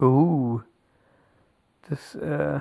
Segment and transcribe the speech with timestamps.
[0.00, 0.60] Oh,
[1.88, 2.60] das, äh,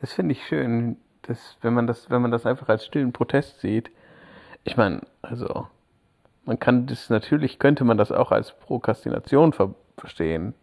[0.00, 3.60] das finde ich schön, dass, wenn man das, wenn man das einfach als stillen Protest
[3.60, 3.90] sieht.
[4.64, 5.66] Ich meine, also,
[6.44, 10.54] man kann das, natürlich könnte man das auch als Prokrastination ver verstehen.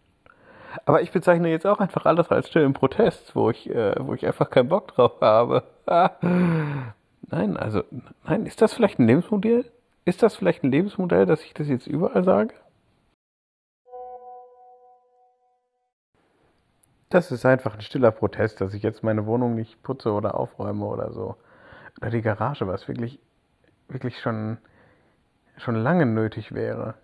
[0.85, 4.25] Aber ich bezeichne jetzt auch einfach alles als stillen Protest, wo ich, äh, wo ich
[4.25, 5.63] einfach keinen Bock drauf habe.
[5.85, 7.83] nein, also,
[8.25, 9.65] nein, ist das vielleicht ein Lebensmodell?
[10.05, 12.53] Ist das vielleicht ein Lebensmodell, dass ich das jetzt überall sage?
[17.09, 20.85] Das ist einfach ein stiller Protest, dass ich jetzt meine Wohnung nicht putze oder aufräume
[20.85, 21.35] oder so.
[22.01, 23.19] Oder die Garage, was wirklich,
[23.87, 24.57] wirklich schon,
[25.57, 26.95] schon lange nötig wäre.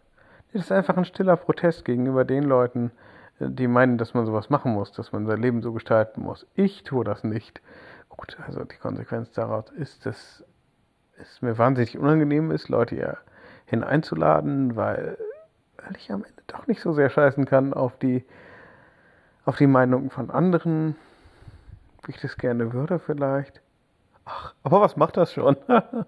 [0.51, 2.91] Das ist einfach ein stiller Protest gegenüber den Leuten,
[3.39, 6.45] die meinen, dass man sowas machen muss, dass man sein Leben so gestalten muss.
[6.55, 7.61] Ich tue das nicht.
[8.09, 10.43] Gut, also die Konsequenz daraus ist, dass
[11.17, 13.17] es mir wahnsinnig unangenehm ist, Leute hier
[13.65, 15.17] hineinzuladen, weil,
[15.77, 18.25] weil ich am Ende doch nicht so sehr scheißen kann auf die
[19.45, 20.95] auf die Meinung von anderen,
[22.05, 23.61] wie ich das gerne würde vielleicht.
[24.25, 25.57] Ach, aber was macht das schon?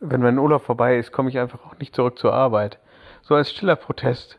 [0.00, 2.78] Wenn mein Urlaub vorbei ist, komme ich einfach auch nicht zurück zur Arbeit.
[3.22, 4.38] So als stiller Protest.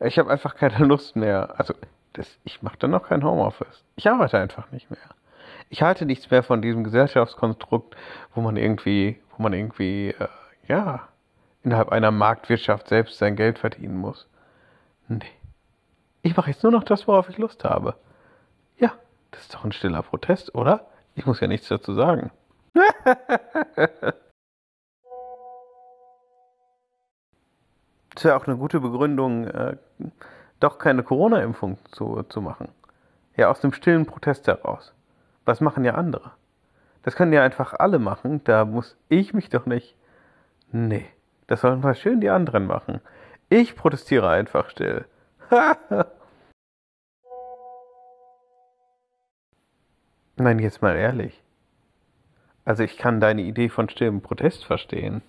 [0.00, 1.54] Ich habe einfach keine Lust mehr.
[1.58, 1.74] Also,
[2.14, 3.84] das, ich mache dann noch kein Homeoffice.
[3.94, 4.98] Ich arbeite einfach nicht mehr.
[5.68, 7.96] Ich halte nichts mehr von diesem Gesellschaftskonstrukt,
[8.34, 10.26] wo man irgendwie, wo man irgendwie, äh,
[10.66, 11.08] ja,
[11.62, 14.28] innerhalb einer Marktwirtschaft selbst sein Geld verdienen muss.
[15.08, 15.22] Nee.
[16.22, 17.94] Ich mache jetzt nur noch das, worauf ich Lust habe.
[18.78, 18.92] Ja,
[19.30, 20.86] das ist doch ein stiller Protest, oder?
[21.14, 22.30] Ich muss ja nichts dazu sagen.
[28.14, 29.76] Das wäre auch eine gute Begründung, äh,
[30.58, 32.68] doch keine Corona-Impfung zu, zu machen.
[33.36, 34.92] Ja, aus dem stillen Protest heraus.
[35.44, 36.32] Was machen ja andere?
[37.02, 39.96] Das können ja einfach alle machen, da muss ich mich doch nicht.
[40.72, 41.06] Nee.
[41.50, 43.00] Das sollen mal schön die anderen machen.
[43.48, 45.04] Ich protestiere einfach still.
[50.36, 51.42] Nein, jetzt mal ehrlich.
[52.64, 55.22] Also ich kann deine Idee von stillem Protest verstehen.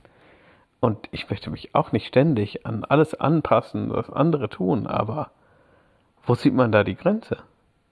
[0.80, 5.32] Und ich möchte mich auch nicht ständig an alles anpassen, was andere tun, aber
[6.24, 7.38] wo sieht man da die Grenze?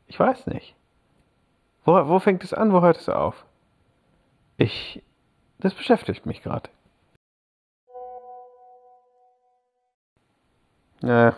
[0.05, 0.75] Ich weiß nicht.
[1.83, 3.43] Wo, wo fängt es an, wo hört es auf?
[4.57, 5.01] Ich.
[5.57, 6.69] Das beschäftigt mich gerade.
[11.01, 11.33] Ja,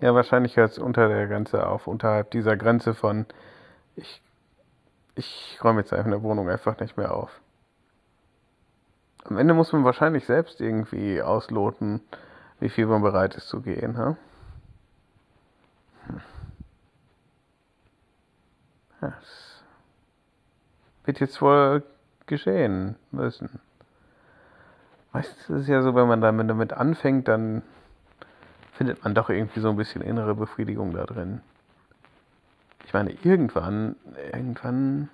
[0.00, 3.26] ja wahrscheinlich hört es unter der Grenze auf, unterhalb dieser Grenze von
[3.94, 4.22] ich,
[5.14, 7.40] ich räume jetzt einfach eine Wohnung einfach nicht mehr auf.
[9.24, 12.00] Am Ende muss man wahrscheinlich selbst irgendwie ausloten,
[12.60, 13.98] wie viel man bereit ist zu gehen.
[13.98, 14.16] Ha?
[16.06, 16.20] Hm.
[19.00, 19.64] Das
[21.04, 21.82] wird jetzt wohl
[22.26, 23.60] geschehen müssen.
[25.12, 27.62] Meistens ist es ja so, wenn man damit anfängt, dann
[28.76, 31.40] findet man doch irgendwie so ein bisschen innere Befriedigung da drin.
[32.84, 33.96] Ich meine, irgendwann,
[34.32, 35.08] irgendwann,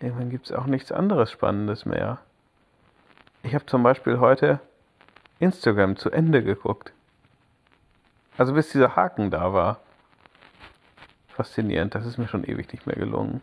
[0.00, 2.18] irgendwann gibt es auch nichts anderes Spannendes mehr.
[3.42, 4.60] Ich habe zum Beispiel heute
[5.38, 6.92] Instagram zu Ende geguckt.
[8.36, 9.80] Also bis dieser Haken da war.
[11.28, 13.40] Faszinierend, das ist mir schon ewig nicht mehr gelungen.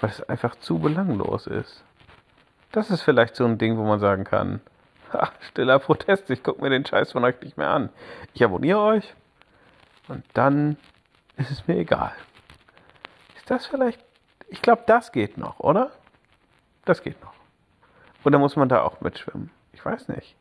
[0.00, 1.82] Weil es einfach zu belanglos ist.
[2.70, 4.60] Das ist vielleicht so ein Ding, wo man sagen kann,
[5.40, 7.90] stiller Protest, ich gucke mir den Scheiß von euch nicht mehr an.
[8.34, 9.14] Ich abonniere euch
[10.08, 10.76] und dann
[11.36, 12.12] ist es mir egal.
[13.36, 14.04] Ist das vielleicht.
[14.48, 15.90] Ich glaube, das geht noch, oder?
[16.84, 17.34] Das geht noch.
[18.24, 19.50] Oder muss man da auch mitschwimmen?
[19.72, 20.36] Ich weiß nicht.